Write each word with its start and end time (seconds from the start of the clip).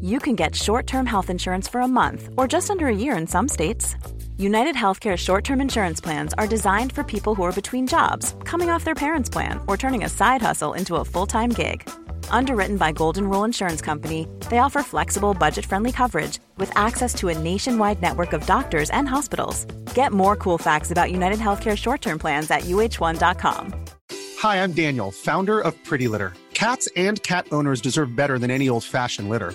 you 0.00 0.18
can 0.18 0.36
get 0.36 0.54
short 0.54 0.86
term 0.86 1.06
health 1.06 1.30
insurance 1.30 1.66
for 1.66 1.80
a 1.80 1.88
month 1.88 2.28
or 2.36 2.46
just 2.46 2.70
under 2.70 2.86
a 2.86 2.96
year 2.96 3.16
in 3.16 3.26
some 3.26 3.48
states. 3.48 3.96
United 4.38 4.76
Healthcare 4.76 5.16
short 5.16 5.44
term 5.44 5.60
insurance 5.60 6.00
plans 6.00 6.34
are 6.34 6.46
designed 6.46 6.92
for 6.92 7.02
people 7.02 7.34
who 7.34 7.42
are 7.42 7.60
between 7.60 7.86
jobs, 7.86 8.34
coming 8.44 8.70
off 8.70 8.84
their 8.84 8.94
parents' 8.94 9.30
plan, 9.30 9.60
or 9.66 9.76
turning 9.76 10.04
a 10.04 10.08
side 10.08 10.42
hustle 10.42 10.74
into 10.74 10.96
a 10.96 11.04
full 11.04 11.26
time 11.26 11.50
gig. 11.50 11.88
Underwritten 12.30 12.76
by 12.76 12.92
Golden 12.92 13.28
Rule 13.28 13.44
Insurance 13.44 13.80
Company, 13.80 14.28
they 14.50 14.58
offer 14.58 14.82
flexible, 14.82 15.34
budget 15.34 15.66
friendly 15.66 15.92
coverage 15.92 16.38
with 16.58 16.70
access 16.76 17.14
to 17.14 17.28
a 17.28 17.38
nationwide 17.38 18.02
network 18.02 18.32
of 18.32 18.46
doctors 18.46 18.90
and 18.90 19.08
hospitals. 19.08 19.64
Get 19.94 20.12
more 20.12 20.36
cool 20.36 20.58
facts 20.58 20.90
about 20.90 21.10
United 21.10 21.38
Healthcare 21.38 21.76
short 21.76 22.02
term 22.02 22.18
plans 22.18 22.50
at 22.50 22.62
uh1.com. 22.62 23.74
Hi, 24.38 24.62
I'm 24.62 24.72
Daniel, 24.72 25.10
founder 25.10 25.60
of 25.60 25.82
Pretty 25.84 26.08
Litter. 26.08 26.34
Cats 26.52 26.88
and 26.96 27.22
cat 27.22 27.46
owners 27.52 27.80
deserve 27.80 28.14
better 28.14 28.38
than 28.38 28.50
any 28.50 28.68
old 28.68 28.84
fashioned 28.84 29.28
litter. 29.28 29.54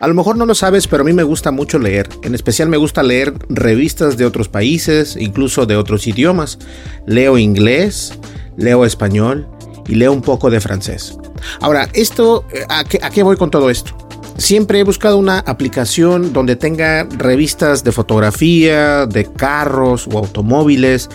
A 0.00 0.08
lo 0.08 0.14
mejor 0.14 0.36
no 0.36 0.44
lo 0.44 0.56
sabes, 0.56 0.88
pero 0.88 1.02
a 1.02 1.04
mí 1.04 1.12
me 1.12 1.22
gusta 1.22 1.52
mucho 1.52 1.78
leer. 1.78 2.08
En 2.22 2.34
especial 2.34 2.68
me 2.68 2.76
gusta 2.76 3.04
leer 3.04 3.34
revistas 3.48 4.16
de 4.16 4.26
otros 4.26 4.48
países, 4.48 5.16
incluso 5.16 5.66
de 5.66 5.76
otros 5.76 6.08
idiomas. 6.08 6.58
Leo 7.06 7.38
inglés, 7.38 8.12
leo 8.56 8.84
español 8.84 9.48
y 9.86 9.94
leo 9.94 10.12
un 10.12 10.22
poco 10.22 10.50
de 10.50 10.60
francés. 10.60 11.16
Ahora, 11.60 11.88
esto, 11.92 12.44
eh, 12.52 12.64
¿a 12.68 12.82
qué, 12.84 13.22
voy 13.22 13.36
con 13.36 13.52
todo 13.52 13.70
esto? 13.70 13.96
Siempre 14.36 14.80
he 14.80 14.84
buscado 14.84 15.16
una 15.16 15.40
aplicación 15.40 16.32
donde 16.32 16.56
tenga 16.56 17.04
revistas 17.04 17.82
de 17.82 17.92
fotografía, 17.92 19.06
de 19.06 19.24
carros 19.32 20.08
o 20.12 20.18
automóviles, 20.18 21.08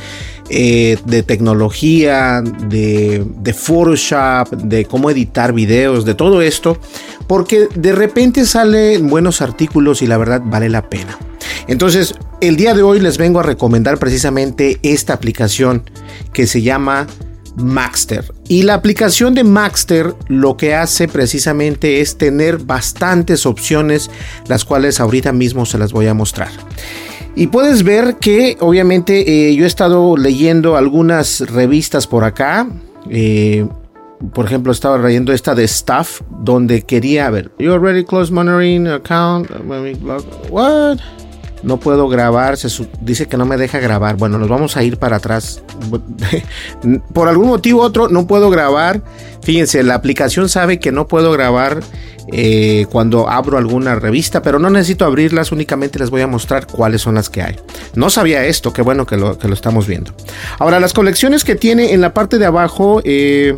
eh, 0.50 0.97
de 1.06 1.23
tecnología, 1.23 2.41
de, 2.41 3.53
Photoshop, 3.53 4.50
de 4.52 4.84
cómo 4.86 5.09
editar 5.09 5.53
videos, 5.53 6.03
de 6.03 6.16
todo 6.16 6.41
esto, 6.41 6.78
porque 7.28 7.68
de 7.76 7.92
repente 7.92 8.46
salen 8.46 9.08
buenos 9.08 9.42
artículos 9.42 10.02
y 10.02 10.08
la 10.08 10.18
verdad 10.18 10.42
vale 10.44 10.70
la 10.70 10.90
pena. 10.90 11.18
Entonces, 11.68 12.16
el 12.42 12.56
día 12.56 12.74
de 12.74 12.84
hoy 12.84 13.00
les 13.00 13.18
vengo 13.18 13.40
a 13.40 13.44
recomendar 13.44 13.98
precisamente 13.98 14.80
esta 14.84 15.14
aplicación 15.14 15.90
que 16.34 16.48
se 16.48 16.62
llama 16.62 17.08
Maxter. 17.56 18.26
Y 18.48 18.64
la 18.64 18.74
aplicación 18.74 19.34
de 19.34 19.44
Maxter 19.44 20.14
lo 20.28 20.58
que 20.58 20.76
hace 20.76 21.08
precisamente 21.08 22.02
es 22.02 22.18
tener 22.18 22.58
bastantes 22.58 23.46
opciones, 23.46 24.10
las 24.48 24.66
cuales 24.66 25.00
ahorita 25.00 25.32
mismo 25.32 25.66
se 25.66 25.78
las 25.78 25.94
voy 25.94 26.08
a 26.08 26.14
mostrar. 26.14 26.50
Y 27.36 27.48
puedes 27.48 27.84
ver 27.84 28.18
que 28.18 28.58
obviamente 28.60 29.50
eh, 29.50 29.56
yo 29.56 29.64
he 29.64 29.68
estado 29.68 30.18
leyendo 30.18 30.78
algunas 30.78 31.40
revistas 31.42 32.06
por 32.06 32.24
acá. 32.24 32.68
Eh, 33.09 33.68
por 34.34 34.45
ejemplo, 34.45 34.72
estaba 34.72 34.97
leyendo 34.97 35.34
esta 35.34 35.56
de 35.56 35.63
Staff, 35.66 36.22
donde 36.29 36.84
quería 36.84 37.29
ver, 37.29 37.51
you 37.59 37.72
already 37.73 38.03
closed 38.03 38.34
monitoring 38.34 38.88
account. 38.88 39.50
What? 40.50 41.00
no 41.63 41.79
puedo 41.79 42.09
grabar, 42.09 42.57
dice 43.01 43.28
que 43.28 43.38
no 43.38 43.45
me 43.45 43.57
deja 43.57 43.79
grabar. 43.79 44.17
Bueno, 44.17 44.38
nos 44.38 44.50
vamos 44.50 44.78
a 44.78 44.84
ir 44.84 44.97
para 44.97 45.17
atrás. 45.17 45.63
Por 47.13 47.28
algún 47.28 47.47
motivo 47.47 47.81
otro 47.81 48.09
no 48.09 48.28
puedo 48.28 48.50
grabar. 48.50 49.01
Fíjense, 49.41 49.81
la 49.84 49.95
aplicación 49.95 50.50
sabe 50.50 50.79
que 50.79 50.91
no 50.91 51.07
puedo 51.07 51.31
grabar 51.31 51.79
eh, 52.31 52.85
cuando 52.91 53.29
abro 53.29 53.57
alguna 53.57 53.95
revista, 53.95 54.41
pero 54.41 54.59
no 54.59 54.69
necesito 54.69 55.05
abrirlas, 55.05 55.51
únicamente 55.51 56.00
les 56.00 56.09
voy 56.09 56.22
a 56.22 56.28
mostrar 56.28 56.67
cuáles 56.67 57.01
son 57.01 57.16
las 57.16 57.29
que 57.29 57.41
hay. 57.41 57.55
No 57.95 58.09
sabía 58.09 58.45
esto, 58.45 58.72
qué 58.72 58.81
bueno 58.81 59.05
que 59.05 59.17
lo, 59.17 59.38
que 59.38 59.47
lo 59.47 59.53
estamos 59.53 59.88
viendo. 59.88 60.13
Ahora, 60.59 60.79
las 60.79 60.94
colecciones 60.94 61.44
que 61.44 61.55
tiene 61.55 61.94
en 61.94 62.01
la 62.01 62.13
parte 62.13 62.38
de 62.38 62.45
abajo, 62.45 63.01
eh, 63.03 63.55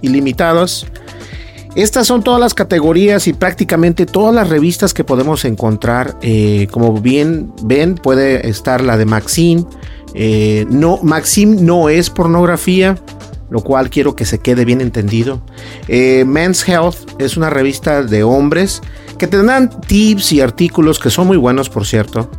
ilimitadas. 0.00 0.86
Estas 1.74 2.06
son 2.06 2.22
todas 2.22 2.38
las 2.38 2.52
categorías 2.52 3.26
y 3.28 3.32
prácticamente 3.32 4.04
todas 4.04 4.34
las 4.34 4.50
revistas 4.50 4.92
que 4.92 5.04
podemos 5.04 5.44
encontrar. 5.46 6.16
Eh, 6.20 6.68
como 6.70 7.00
bien 7.00 7.50
ven, 7.62 7.94
puede 7.94 8.48
estar 8.48 8.82
la 8.82 8.98
de 8.98 9.06
Maxim. 9.06 9.64
Eh, 10.12 10.66
no, 10.68 10.98
Maxim 11.02 11.64
no 11.64 11.88
es 11.88 12.10
pornografía, 12.10 12.98
lo 13.48 13.62
cual 13.62 13.88
quiero 13.88 14.14
que 14.14 14.26
se 14.26 14.38
quede 14.38 14.66
bien 14.66 14.82
entendido. 14.82 15.40
Eh, 15.88 16.24
Men's 16.26 16.68
Health 16.68 17.18
es 17.18 17.38
una 17.38 17.48
revista 17.48 18.02
de 18.02 18.22
hombres 18.22 18.82
que 19.16 19.26
te 19.26 19.42
dan 19.42 19.70
tips 19.80 20.32
y 20.32 20.40
artículos 20.42 20.98
que 20.98 21.08
son 21.08 21.26
muy 21.26 21.38
buenos, 21.38 21.70
por 21.70 21.86
cierto. 21.86 22.30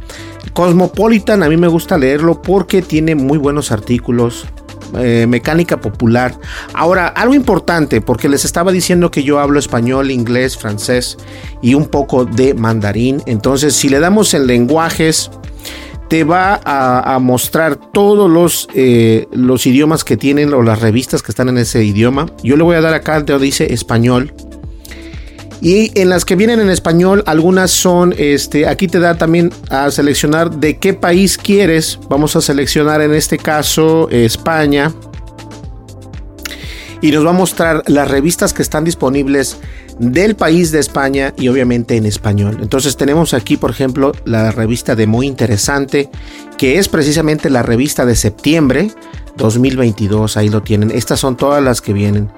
Cosmopolitan, 0.54 1.42
a 1.42 1.50
mí 1.50 1.58
me 1.58 1.68
gusta 1.68 1.98
leerlo 1.98 2.40
porque 2.40 2.84
tiene 2.84 3.16
muy 3.16 3.40
buenos 3.40 3.72
artículos 3.72 4.46
eh, 4.98 5.26
mecánica 5.28 5.80
popular. 5.80 6.38
Ahora, 6.74 7.08
algo 7.08 7.34
importante, 7.34 8.02
porque 8.02 8.30
les 8.30 8.46
estaba 8.46 8.72
diciendo 8.72 9.12
que 9.12 9.24
yo 9.24 9.40
hablo 9.40 9.60
español, 9.60 10.12
inglés, 10.12 10.58
francés 10.58 11.18
y 11.62 11.74
un 11.74 11.86
poco 11.86 12.26
de 12.26 12.54
mandarín. 12.54 13.22
Entonces, 13.26 13.76
si 13.76 13.90
le 13.90 14.00
damos 14.00 14.34
en 14.34 14.48
lenguajes, 14.48 15.32
te 16.10 16.24
va 16.24 16.62
a, 16.64 17.18
mostrar 17.20 17.76
todos 17.76 18.30
los, 18.30 18.68
eh, 18.76 19.28
los 19.32 19.66
idiomas 19.66 20.04
que 20.04 20.18
tienen 20.18 20.54
o 20.54 20.62
las 20.62 20.80
revistas 20.80 21.24
que 21.24 21.32
están 21.32 21.50
en 21.50 21.58
ese 21.58 21.84
idioma. 21.84 22.28
Yo 22.44 22.56
le 22.56 22.64
voy 22.64 22.76
a 22.76 22.82
dar 22.82 22.94
acá 22.94 23.20
donde 23.20 23.46
dice 23.46 23.74
español 23.74 24.34
y 25.64 25.98
en 25.98 26.10
las 26.10 26.26
que 26.26 26.36
vienen 26.36 26.60
en 26.60 26.70
español, 26.70 27.24
algunas 27.26 27.72
son, 27.72 28.14
este, 28.18 28.68
aquí 28.68 28.90
te 28.90 29.00
da 29.00 29.18
también 29.18 29.50
a 29.70 29.90
seleccionar 29.92 30.52
de 30.52 30.78
qué 30.78 30.94
país 30.94 31.38
quieres. 31.38 32.00
Vamos 32.10 32.36
a 32.36 32.42
seleccionar 32.42 33.00
en 33.00 33.14
este 33.14 33.38
caso 33.38 34.10
España. 34.10 34.92
Y 37.00 37.12
nos 37.12 37.26
va 37.26 37.30
a 37.30 37.34
mostrar 37.34 37.82
las 37.88 38.12
revistas 38.12 38.52
que 38.52 38.62
están 38.62 38.84
disponibles 38.84 39.56
del 40.00 40.36
país 40.36 40.74
de 40.74 40.80
España 40.80 41.34
y 41.38 41.48
obviamente 41.48 41.96
en 41.96 42.06
español. 42.06 42.58
Entonces 42.62 42.98
tenemos 42.98 43.34
aquí, 43.34 43.56
por 43.56 43.72
ejemplo, 43.72 44.12
la 44.26 44.52
revista 44.52 44.98
de 44.98 45.08
Muy 45.08 45.28
Interesante, 45.28 46.10
que 46.58 46.78
es 46.78 46.90
precisamente 46.90 47.50
la 47.50 47.64
revista 47.64 48.06
de 48.06 48.18
septiembre 48.18 48.92
2022. 49.38 50.36
Ahí 50.36 50.50
lo 50.50 50.62
tienen. 50.62 50.92
Estas 50.92 51.22
son 51.22 51.38
todas 51.38 51.64
las 51.64 51.80
que 51.80 51.94
vienen. 51.94 52.30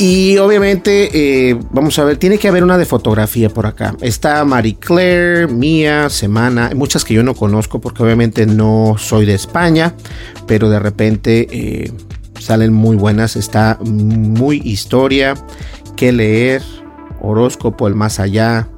Y 0.00 0.38
obviamente, 0.38 1.10
eh, 1.50 1.60
vamos 1.72 1.98
a 1.98 2.04
ver, 2.04 2.16
tiene 2.16 2.38
que 2.38 2.48
haber 2.48 2.64
una 2.64 2.78
de 2.78 2.86
fotografía 2.86 3.50
por 3.50 3.66
acá. 3.66 3.94
Está 4.00 4.42
Marie 4.46 4.76
Claire, 4.76 5.46
Mía, 5.46 6.08
Semana, 6.08 6.70
muchas 6.74 7.04
que 7.04 7.12
yo 7.12 7.22
no 7.22 7.34
conozco 7.34 7.82
porque 7.82 8.02
obviamente 8.02 8.46
no 8.46 8.94
soy 8.96 9.26
de 9.26 9.34
España, 9.34 9.94
pero 10.46 10.70
de 10.70 10.78
repente 10.78 11.46
eh, 11.50 11.92
salen 12.38 12.72
muy 12.72 12.96
buenas. 12.96 13.36
Está 13.36 13.78
muy 13.82 14.62
historia, 14.64 15.34
que 15.96 16.12
leer, 16.12 16.62
horóscopo, 17.20 17.86
el 17.86 17.94
más 17.94 18.20
allá. 18.20 18.70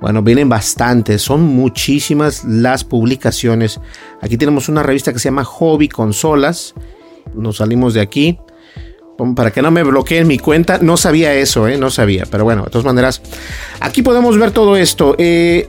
Bueno, 0.00 0.22
vienen 0.22 0.48
bastantes, 0.48 1.22
son 1.22 1.42
muchísimas 1.42 2.42
las 2.42 2.82
publicaciones. 2.82 3.80
Aquí 4.20 4.36
tenemos 4.36 4.68
una 4.68 4.82
revista 4.82 5.12
que 5.12 5.20
se 5.20 5.28
llama 5.28 5.44
Hobby 5.44 5.88
Consolas. 5.88 6.74
Nos 7.36 7.58
salimos 7.58 7.94
de 7.94 8.00
aquí 8.00 8.40
para 9.34 9.50
que 9.50 9.62
no 9.62 9.70
me 9.70 9.82
bloqueen 9.82 10.26
mi 10.26 10.38
cuenta. 10.38 10.78
No 10.78 10.96
sabía 10.96 11.34
eso, 11.34 11.68
¿eh? 11.68 11.78
no 11.78 11.90
sabía. 11.90 12.24
Pero 12.30 12.44
bueno, 12.44 12.64
de 12.64 12.70
todas 12.70 12.84
maneras, 12.84 13.22
aquí 13.80 14.02
podemos 14.02 14.38
ver 14.38 14.50
todo 14.50 14.76
esto. 14.76 15.14
Eh, 15.18 15.68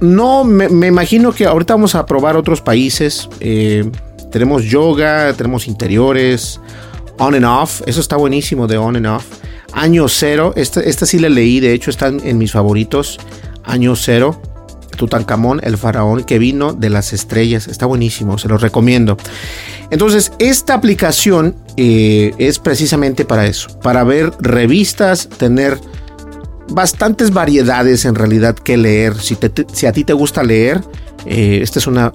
no, 0.00 0.44
me, 0.44 0.86
imagino 0.86 1.32
que 1.32 1.46
ahorita 1.46 1.74
vamos 1.74 1.94
a 1.94 2.06
probar 2.06 2.36
otros 2.36 2.60
países. 2.60 3.28
Eh, 3.40 3.90
tenemos 4.30 4.64
yoga, 4.64 5.32
tenemos 5.34 5.66
interiores, 5.68 6.60
on 7.18 7.34
and 7.34 7.44
off. 7.44 7.82
Eso 7.86 8.00
está 8.00 8.16
buenísimo 8.16 8.66
de 8.66 8.78
on 8.78 8.96
and 8.96 9.06
off. 9.06 9.26
Año 9.72 10.08
cero, 10.08 10.52
esta, 10.56 10.80
esta 10.80 11.06
sí 11.06 11.18
la 11.18 11.28
leí, 11.28 11.60
de 11.60 11.72
hecho 11.72 11.90
están 11.90 12.20
en 12.24 12.38
mis 12.38 12.52
favoritos. 12.52 13.18
Año 13.64 13.94
cero. 13.94 14.40
Tutankamón, 15.00 15.60
el 15.62 15.78
faraón 15.78 16.24
que 16.24 16.38
vino 16.38 16.74
de 16.74 16.90
las 16.90 17.14
estrellas. 17.14 17.68
Está 17.68 17.86
buenísimo, 17.86 18.36
se 18.36 18.48
los 18.48 18.60
recomiendo. 18.60 19.16
Entonces, 19.90 20.30
esta 20.38 20.74
aplicación 20.74 21.56
eh, 21.78 22.34
es 22.36 22.58
precisamente 22.58 23.24
para 23.24 23.46
eso, 23.46 23.80
para 23.80 24.04
ver 24.04 24.30
revistas, 24.40 25.30
tener 25.30 25.80
bastantes 26.68 27.32
variedades 27.32 28.04
en 28.04 28.14
realidad 28.14 28.54
que 28.54 28.76
leer. 28.76 29.14
Si, 29.16 29.86
a 29.86 29.92
ti 29.92 30.04
te 30.04 30.12
gusta 30.12 30.42
leer, 30.42 30.82
eh, 31.24 31.60
esta 31.62 31.78
es 31.78 31.86
una, 31.86 32.12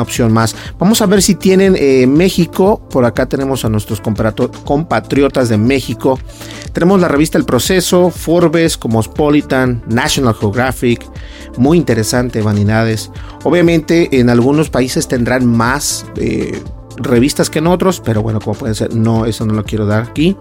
opción 0.00 0.32
más. 0.32 0.54
Vamos 0.78 1.02
a 1.02 1.06
ver 1.06 1.22
si 1.22 1.34
tienen 1.34 1.74
eh, 1.76 2.06
México. 2.06 2.86
Por 2.88 3.04
acá 3.04 3.26
tenemos 3.26 3.64
a 3.64 3.68
nuestros 3.68 4.00
compatriotas 4.00 5.48
de 5.48 5.58
México. 5.58 6.20
Tenemos 6.72 7.00
la 7.00 7.08
revista 7.08 7.36
El 7.36 7.44
Proceso, 7.44 8.10
Forbes, 8.10 8.76
Cosmopolitan, 8.78 9.82
National 9.88 10.34
Geographic. 10.34 11.11
Muy 11.56 11.76
interesante, 11.76 12.40
vanidades. 12.42 13.10
Obviamente 13.44 14.18
en 14.18 14.30
algunos 14.30 14.70
países 14.70 15.08
tendrán 15.08 15.46
más 15.46 16.06
eh, 16.16 16.62
revistas 16.96 17.50
que 17.50 17.58
en 17.58 17.66
otros, 17.66 18.00
pero 18.00 18.22
bueno, 18.22 18.40
como 18.40 18.54
pueden 18.54 18.74
ser, 18.74 18.94
no, 18.94 19.26
eso 19.26 19.44
no 19.44 19.54
lo 19.54 19.64
quiero 19.64 19.86
dar 19.86 20.02
aquí. 20.02 20.36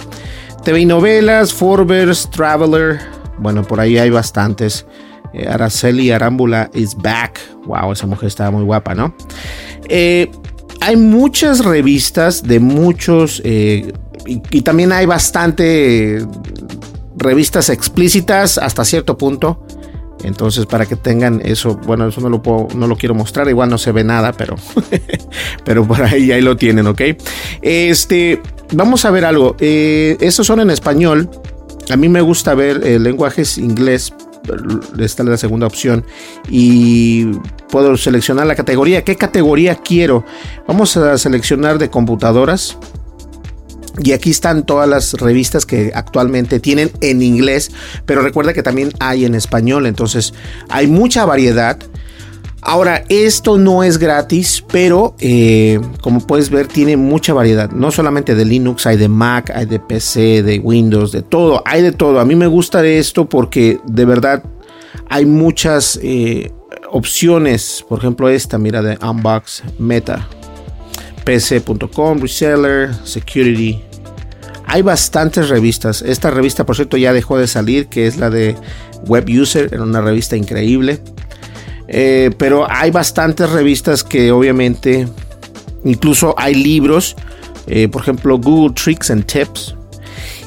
TV 0.63 0.81
y 0.81 0.85
novelas, 0.85 1.53
Forbes, 1.53 2.29
Traveler. 2.29 2.99
Bueno, 3.39 3.63
por 3.63 3.79
ahí 3.79 3.97
hay 3.97 4.09
bastantes. 4.09 4.85
Eh, 5.33 5.47
Araceli 5.47 6.11
Arámbula 6.11 6.69
is 6.73 6.95
back. 6.95 7.39
Wow, 7.65 7.93
esa 7.93 8.05
mujer 8.05 8.27
estaba 8.27 8.51
muy 8.51 8.63
guapa, 8.63 8.93
¿no? 8.93 9.15
Eh, 9.87 10.29
hay 10.81 10.95
muchas 10.95 11.63
revistas 11.63 12.43
de 12.43 12.59
muchos 12.59 13.41
eh, 13.45 13.93
y, 14.25 14.61
también 14.61 14.91
hay 14.91 15.05
bastante 15.05 16.25
revistas 17.17 17.69
explícitas 17.69 18.57
hasta 18.57 18.85
cierto 18.85 19.17
punto. 19.17 19.65
Entonces, 20.23 20.65
para 20.65 20.85
que 20.85 20.95
tengan 20.95 21.41
eso, 21.43 21.75
bueno, 21.75 22.07
eso 22.07 22.21
no 22.21 22.29
lo 22.29 22.41
puedo, 22.41 22.67
no 22.75 22.87
lo 22.87 22.95
quiero 22.95 23.15
mostrar, 23.15 23.47
igual 23.49 23.69
no 23.69 23.77
se 23.77 23.91
ve 23.91 24.03
nada, 24.03 24.33
pero, 24.33 24.55
pero 25.65 25.87
por 25.87 26.01
ahí, 26.01 26.31
ahí 26.31 26.41
lo 26.41 26.55
tienen, 26.55 26.87
¿ok? 26.87 27.01
Este, 27.61 28.41
vamos 28.73 29.05
a 29.05 29.11
ver 29.11 29.25
algo. 29.25 29.55
estos 29.59 30.47
son 30.47 30.59
en 30.59 30.69
español. 30.69 31.29
A 31.89 31.97
mí 31.97 32.07
me 32.09 32.21
gusta 32.21 32.53
ver 32.53 32.85
lenguajes 33.01 33.57
inglés 33.57 34.13
esta 34.99 35.23
es 35.23 35.29
la 35.29 35.37
segunda 35.37 35.67
opción 35.67 36.05
y 36.49 37.25
puedo 37.69 37.95
seleccionar 37.97 38.47
la 38.47 38.55
categoría. 38.55 39.03
¿Qué 39.03 39.15
categoría 39.15 39.75
quiero? 39.75 40.25
Vamos 40.67 40.97
a 40.97 41.17
seleccionar 41.17 41.77
de 41.77 41.89
computadoras. 41.89 42.77
Y 43.99 44.13
aquí 44.13 44.31
están 44.31 44.65
todas 44.65 44.87
las 44.87 45.13
revistas 45.13 45.65
que 45.65 45.91
actualmente 45.93 46.59
tienen 46.59 46.91
en 47.01 47.21
inglés, 47.21 47.71
pero 48.05 48.21
recuerda 48.21 48.53
que 48.53 48.63
también 48.63 48.91
hay 48.99 49.25
en 49.25 49.35
español, 49.35 49.85
entonces 49.85 50.33
hay 50.69 50.87
mucha 50.87 51.25
variedad. 51.25 51.77
Ahora, 52.63 53.03
esto 53.09 53.57
no 53.57 53.83
es 53.83 53.97
gratis, 53.97 54.63
pero 54.71 55.15
eh, 55.19 55.79
como 56.01 56.25
puedes 56.25 56.51
ver, 56.51 56.67
tiene 56.67 56.95
mucha 56.95 57.33
variedad. 57.33 57.71
No 57.71 57.89
solamente 57.89 58.35
de 58.35 58.45
Linux, 58.45 58.85
hay 58.85 58.97
de 58.97 59.09
Mac, 59.09 59.51
hay 59.53 59.65
de 59.65 59.79
PC, 59.79 60.43
de 60.43 60.59
Windows, 60.59 61.11
de 61.11 61.23
todo, 61.23 61.63
hay 61.65 61.81
de 61.81 61.91
todo. 61.91 62.19
A 62.19 62.25
mí 62.25 62.35
me 62.35 62.45
gusta 62.45 62.85
esto 62.85 63.27
porque 63.27 63.79
de 63.85 64.05
verdad 64.05 64.43
hay 65.09 65.25
muchas 65.25 65.99
eh, 66.03 66.51
opciones. 66.91 67.83
Por 67.89 67.97
ejemplo, 67.97 68.29
esta, 68.29 68.59
mira, 68.59 68.83
de 68.83 68.97
Unbox, 69.03 69.63
Meta, 69.79 70.27
PC.com, 71.23 72.19
Reseller, 72.19 72.93
Security. 73.03 73.81
Hay 74.65 74.81
bastantes 74.81 75.49
revistas. 75.49 76.01
Esta 76.01 76.31
revista, 76.31 76.65
por 76.65 76.75
cierto, 76.75 76.97
ya 76.97 77.13
dejó 77.13 77.37
de 77.37 77.47
salir, 77.47 77.87
que 77.87 78.07
es 78.07 78.17
la 78.17 78.29
de 78.29 78.55
Web 79.05 79.25
User, 79.29 79.69
era 79.71 79.83
una 79.83 80.01
revista 80.01 80.37
increíble. 80.37 81.01
Eh, 81.87 82.31
pero 82.37 82.65
hay 82.69 82.89
bastantes 82.89 83.49
revistas 83.49 84.03
que 84.03 84.31
obviamente, 84.31 85.07
incluso 85.83 86.33
hay 86.37 86.53
libros, 86.55 87.17
eh, 87.67 87.89
por 87.89 88.01
ejemplo 88.01 88.37
Google 88.37 88.73
Tricks 88.73 89.11
and 89.11 89.25
Tips. 89.25 89.75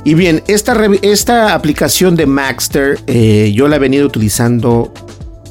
Y 0.05 0.15
bien, 0.15 0.43
esta, 0.49 0.75
esta 1.03 1.55
aplicación 1.55 2.17
de 2.17 2.27
Maxter 2.27 2.99
eh, 3.07 3.53
yo 3.55 3.69
la 3.69 3.77
he 3.77 3.79
venido 3.79 4.07
utilizando 4.07 4.93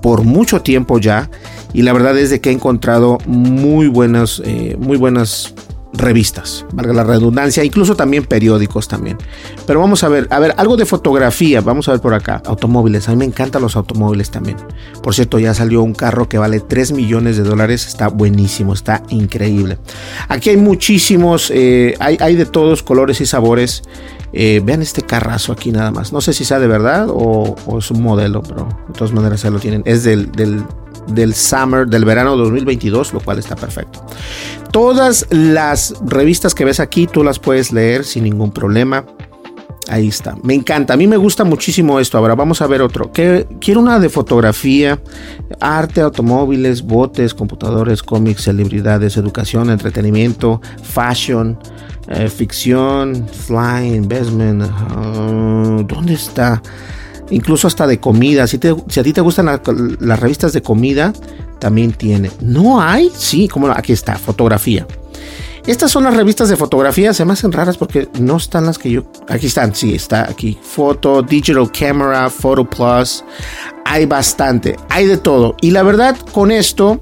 por 0.01 0.23
mucho 0.23 0.61
tiempo 0.61 0.99
ya 0.99 1.29
y 1.73 1.81
la 1.81 1.93
verdad 1.93 2.17
es 2.17 2.29
de 2.29 2.41
que 2.41 2.49
he 2.49 2.53
encontrado 2.53 3.17
muy 3.25 3.87
buenas, 3.87 4.41
muy 4.79 4.97
buenas 4.97 5.53
revistas, 5.93 6.65
valga 6.73 6.91
la 6.91 7.03
redundancia, 7.03 7.63
incluso 7.63 7.95
también 7.95 8.25
periódicos 8.25 8.87
también. 8.87 9.17
Pero 9.67 9.79
vamos 9.79 10.03
a 10.03 10.09
ver, 10.09 10.27
a 10.31 10.39
ver, 10.39 10.53
algo 10.57 10.75
de 10.75 10.85
fotografía, 10.85 11.61
vamos 11.61 11.87
a 11.87 11.91
ver 11.91 12.01
por 12.01 12.13
acá, 12.13 12.41
automóviles, 12.45 13.07
a 13.07 13.11
mí 13.11 13.17
me 13.17 13.25
encantan 13.25 13.61
los 13.61 13.75
automóviles 13.75 14.31
también. 14.31 14.57
Por 15.01 15.13
cierto, 15.13 15.39
ya 15.39 15.53
salió 15.53 15.83
un 15.83 15.93
carro 15.93 16.27
que 16.27 16.37
vale 16.37 16.59
3 16.59 16.93
millones 16.93 17.37
de 17.37 17.43
dólares, 17.43 17.85
está 17.87 18.07
buenísimo, 18.07 18.73
está 18.73 19.03
increíble. 19.09 19.77
Aquí 20.27 20.49
hay 20.49 20.57
muchísimos, 20.57 21.51
eh, 21.53 21.95
hay, 21.99 22.17
hay, 22.19 22.35
de 22.35 22.45
todos 22.45 22.81
colores 22.81 23.21
y 23.21 23.25
sabores. 23.25 23.83
Eh, 24.35 24.61
vean 24.65 24.81
este 24.81 25.03
carrazo 25.03 25.51
aquí 25.51 25.71
nada 25.71 25.91
más. 25.91 26.11
No 26.11 26.19
sé 26.19 26.33
si 26.33 26.43
sea 26.43 26.57
de 26.57 26.65
verdad 26.65 27.05
o, 27.07 27.55
es 27.77 27.91
un 27.91 28.01
modelo, 28.01 28.41
pero 28.41 28.67
de 28.87 28.93
todas 28.95 29.13
maneras 29.13 29.43
ya 29.43 29.51
lo 29.51 29.59
tienen. 29.59 29.83
Es 29.85 30.03
del 30.03 30.31
del 31.07 31.33
summer, 31.33 31.87
del 31.87 32.05
verano 32.05 32.35
2022, 32.37 33.13
lo 33.13 33.19
cual 33.19 33.39
está 33.39 33.55
perfecto. 33.55 34.05
Todas 34.71 35.27
las 35.29 35.95
revistas 36.05 36.55
que 36.55 36.65
ves 36.65 36.79
aquí 36.79 37.07
tú 37.07 37.23
las 37.23 37.39
puedes 37.39 37.71
leer 37.71 38.05
sin 38.05 38.23
ningún 38.23 38.51
problema. 38.51 39.05
Ahí 39.89 40.07
está. 40.07 40.35
Me 40.43 40.53
encanta. 40.53 40.93
A 40.93 40.97
mí 40.97 41.07
me 41.07 41.17
gusta 41.17 41.43
muchísimo 41.43 41.99
esto. 41.99 42.17
Ahora 42.17 42.35
vamos 42.35 42.61
a 42.61 42.67
ver 42.67 42.81
otro. 42.81 43.11
quiero 43.11 43.79
una 43.79 43.99
de 43.99 44.09
fotografía, 44.09 44.99
arte, 45.59 46.01
automóviles, 46.01 46.83
botes, 46.83 47.33
computadores, 47.33 48.01
cómics, 48.01 48.43
celebridades, 48.43 49.17
educación, 49.17 49.69
entretenimiento, 49.69 50.61
fashion, 50.81 51.59
eh, 52.07 52.29
ficción, 52.29 53.27
flying, 53.27 53.95
investment. 53.95 54.63
Ah, 54.63 55.83
¿Dónde 55.85 56.13
está? 56.13 56.61
Incluso 57.29 57.67
hasta 57.67 57.87
de 57.87 57.99
comida. 57.99 58.47
Si, 58.47 58.59
si 58.87 58.99
a 58.99 59.03
ti 59.03 59.13
te 59.13 59.21
gustan 59.21 59.45
las 59.99 60.19
revistas 60.19 60.53
de 60.53 60.61
comida, 60.61 61.13
también 61.59 61.93
tiene. 61.93 62.31
¿No 62.41 62.81
hay? 62.81 63.11
Sí, 63.15 63.47
como 63.47 63.67
aquí 63.67 63.93
está, 63.93 64.17
fotografía. 64.17 64.85
Estas 65.65 65.91
son 65.91 66.03
las 66.03 66.13
revistas 66.13 66.49
de 66.49 66.57
fotografía, 66.57 67.13
se 67.13 67.23
me 67.23 67.31
hacen 67.33 67.53
raras 67.53 67.77
porque 67.77 68.09
no 68.19 68.35
están 68.35 68.65
las 68.65 68.77
que 68.77 68.91
yo... 68.91 69.05
Aquí 69.29 69.47
están, 69.47 69.73
sí, 69.73 69.95
está 69.95 70.29
aquí. 70.29 70.57
Foto, 70.61 71.21
Digital 71.21 71.71
Camera, 71.71 72.29
Photo 72.29 72.69
Plus. 72.69 73.23
Hay 73.85 74.05
bastante, 74.05 74.75
hay 74.89 75.07
de 75.07 75.15
todo. 75.15 75.55
Y 75.61 75.71
la 75.71 75.83
verdad, 75.83 76.17
con 76.33 76.51
esto, 76.51 77.01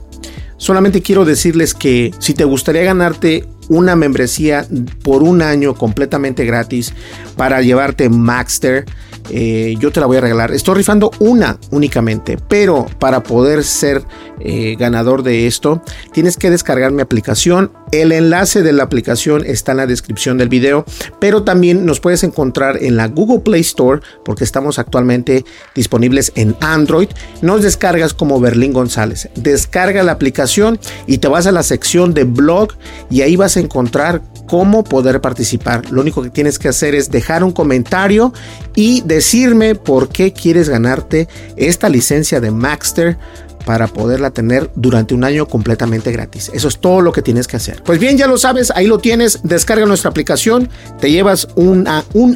solamente 0.57 1.01
quiero 1.01 1.25
decirles 1.25 1.73
que 1.73 2.13
si 2.19 2.35
te 2.35 2.43
gustaría 2.43 2.83
ganarte 2.83 3.47
una 3.67 3.95
membresía 3.95 4.67
por 5.01 5.23
un 5.23 5.41
año 5.41 5.73
completamente 5.73 6.45
gratis 6.45 6.93
para 7.37 7.63
llevarte 7.63 8.09
Maxter, 8.09 8.85
eh, 9.29 9.75
yo 9.79 9.91
te 9.91 9.99
la 9.99 10.05
voy 10.05 10.17
a 10.17 10.21
regalar. 10.21 10.51
Estoy 10.51 10.75
rifando 10.75 11.11
una 11.19 11.57
únicamente, 11.71 12.37
pero 12.47 12.87
para 12.99 13.23
poder 13.23 13.63
ser 13.63 14.03
eh, 14.39 14.75
ganador 14.77 15.23
de 15.23 15.47
esto, 15.47 15.81
tienes 16.11 16.37
que 16.37 16.49
descargar 16.49 16.91
mi 16.91 17.01
aplicación. 17.01 17.71
El 17.91 18.11
enlace 18.11 18.63
de 18.63 18.71
la 18.71 18.83
aplicación 18.83 19.43
está 19.45 19.71
en 19.71 19.77
la 19.77 19.87
descripción 19.87 20.37
del 20.37 20.49
video, 20.49 20.85
pero 21.19 21.43
también 21.43 21.85
nos 21.85 21.99
puedes 21.99 22.23
encontrar 22.23 22.81
en 22.81 22.95
la 22.95 23.07
Google 23.07 23.39
Play 23.39 23.61
Store 23.61 24.01
porque 24.23 24.43
estamos 24.43 24.79
actualmente 24.79 25.45
disponibles 25.75 26.31
en 26.35 26.55
Android. 26.61 27.09
Nos 27.41 27.63
descargas 27.63 28.13
como 28.13 28.39
Berlín 28.39 28.73
González. 28.73 29.29
Descarga 29.35 30.03
la 30.03 30.13
aplicación 30.13 30.79
y 31.05 31.17
te 31.17 31.27
vas 31.27 31.47
a 31.47 31.51
la 31.51 31.63
sección 31.63 32.13
de 32.13 32.23
blog 32.23 32.69
y 33.09 33.21
ahí 33.21 33.35
vas 33.35 33.57
a 33.57 33.59
encontrar 33.59 34.21
cómo 34.51 34.83
poder 34.83 35.21
participar. 35.21 35.89
Lo 35.91 36.01
único 36.01 36.21
que 36.21 36.29
tienes 36.29 36.59
que 36.59 36.67
hacer 36.67 36.93
es 36.93 37.09
dejar 37.09 37.41
un 37.41 37.53
comentario 37.53 38.33
y 38.75 38.99
decirme 39.05 39.75
por 39.75 40.09
qué 40.09 40.33
quieres 40.33 40.67
ganarte 40.67 41.29
esta 41.55 41.87
licencia 41.87 42.41
de 42.41 42.51
Maxter 42.51 43.17
para 43.65 43.87
poderla 43.87 44.31
tener 44.31 44.69
durante 44.75 45.13
un 45.13 45.23
año 45.23 45.47
completamente 45.47 46.11
gratis. 46.11 46.51
Eso 46.53 46.67
es 46.67 46.79
todo 46.79 46.99
lo 46.99 47.13
que 47.13 47.21
tienes 47.21 47.47
que 47.47 47.55
hacer. 47.55 47.81
Pues 47.83 47.97
bien, 47.97 48.17
ya 48.17 48.27
lo 48.27 48.37
sabes, 48.37 48.73
ahí 48.75 48.87
lo 48.87 48.99
tienes. 48.99 49.39
Descarga 49.43 49.85
nuestra 49.85 50.09
aplicación, 50.09 50.67
te 50.99 51.09
llevas 51.09 51.47
un 51.55 51.87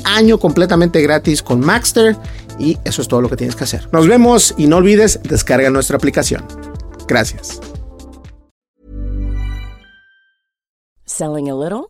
año 0.06 0.40
completamente 0.40 1.02
gratis 1.02 1.42
con 1.42 1.60
Maxter 1.60 2.16
y 2.58 2.78
eso 2.86 3.02
es 3.02 3.10
todo 3.10 3.20
lo 3.20 3.30
que 3.30 3.36
tienes 3.36 3.58
que 3.58 3.66
hacer. 3.66 3.90
Nos 3.92 4.08
vemos 4.08 4.56
y 4.58 4.68
no 4.68 4.78
olvides, 4.78 5.20
descarga 5.24 5.70
nuestra 5.70 5.98
aplicación. 5.98 6.46
Gracias. 7.10 7.60
Selling 11.04 11.50
a 11.50 11.56
little 11.56 11.90